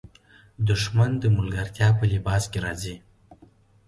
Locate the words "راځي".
2.65-2.95